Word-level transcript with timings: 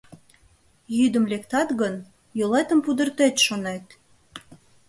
Йӱдым 0.97 1.25
лектат 1.31 1.69
гын, 1.81 1.95
йолетым 2.39 2.79
пудыртет, 2.85 3.35
шонет. 3.45 3.85